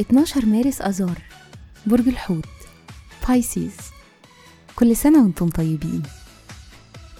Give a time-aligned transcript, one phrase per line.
[0.00, 1.18] اتناشر مارس أذار
[1.86, 2.48] برج الحوت
[3.28, 3.76] بايسيز
[4.76, 6.02] كل سنة وأنتم طيبين.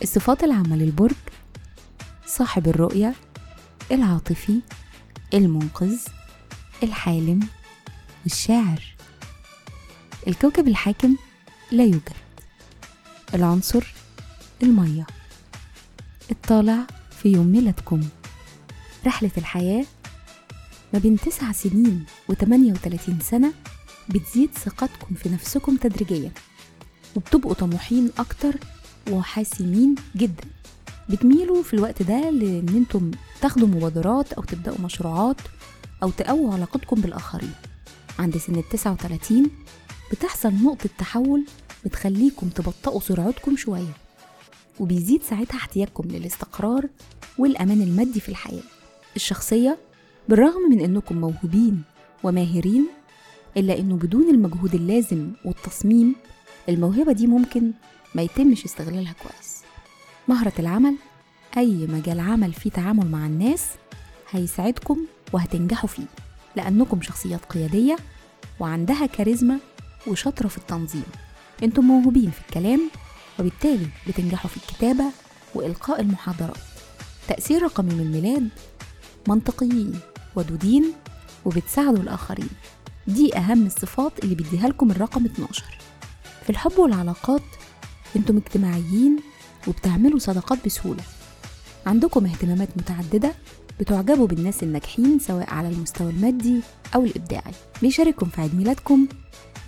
[0.02, 1.16] الصفات العامة للبرج
[2.26, 3.14] صاحب الرؤية
[3.92, 4.60] العاطفي
[5.34, 5.98] المنقذ
[6.82, 7.48] الحالم
[8.24, 8.82] والشاعر
[10.26, 11.16] الكوكب الحاكم
[11.72, 12.23] لا يوجد.
[13.34, 13.94] العنصر
[14.62, 15.06] المية.
[16.30, 16.86] الطالع
[17.22, 18.00] في يوم ميلادكم.
[19.06, 19.84] رحلة الحياة
[20.92, 23.52] ما بين تسع سنين وتمانية وتلاتين سنة
[24.08, 26.30] بتزيد ثقتكم في نفسكم تدريجيا
[27.16, 28.54] وبتبقوا طموحين أكتر
[29.10, 30.44] وحاسمين جدا.
[31.08, 35.40] بتميلوا في الوقت ده لأن أنتم تاخدوا مبادرات أو تبدأوا مشروعات
[36.02, 37.52] أو تقووا علاقتكم بالآخرين.
[38.18, 39.50] عند سن التسعة وتلاتين
[40.12, 41.44] بتحصل نقطة تحول
[41.84, 43.92] بتخليكم تبطئوا سرعتكم شوية
[44.80, 46.88] وبيزيد ساعتها احتياجكم للاستقرار
[47.38, 48.62] والأمان المادي في الحياة.
[49.16, 49.78] الشخصية
[50.28, 51.82] بالرغم من أنكم موهوبين
[52.22, 52.86] وماهرين
[53.56, 56.14] إلا أنه بدون المجهود اللازم والتصميم
[56.68, 57.72] الموهبة دي ممكن
[58.14, 59.62] ما يتمش استغلالها كويس.
[60.28, 60.96] مهرة العمل
[61.56, 63.66] أي مجال عمل فيه تعامل مع الناس
[64.30, 64.98] هيساعدكم
[65.32, 66.06] وهتنجحوا فيه
[66.56, 67.96] لأنكم شخصيات قيادية
[68.60, 69.58] وعندها كاريزما
[70.06, 71.04] وشاطرة في التنظيم.
[71.62, 72.90] أنتم موهوبين في الكلام
[73.40, 75.04] وبالتالي بتنجحوا في الكتابة
[75.54, 76.56] وإلقاء المحاضرات.
[77.28, 78.48] تأثير رقم يوم الميلاد
[79.28, 80.00] منطقيين
[80.36, 80.92] ودودين
[81.44, 82.48] وبتساعدوا الآخرين.
[83.06, 85.64] دي أهم الصفات اللي بيديها لكم الرقم 12
[86.44, 87.42] في الحب والعلاقات
[88.16, 89.16] أنتم اجتماعيين
[89.68, 91.02] وبتعملوا صداقات بسهولة.
[91.86, 93.34] عندكم اهتمامات متعددة
[93.80, 96.60] بتعجبوا بالناس الناجحين سواء على المستوى المادي
[96.94, 97.52] أو الإبداعي.
[97.82, 99.06] بيشارككم في عيد ميلادكم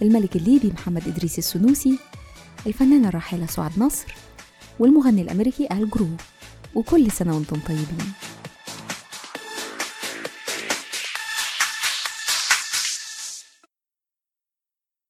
[0.02, 1.98] الملك الليبي محمد إدريس السنوسي
[2.66, 4.14] الفنانة الراحلة سعاد نصر
[4.78, 6.08] والمغني الأمريكي آل جرو.
[6.74, 8.12] وكل سنة وأنتم طيبين.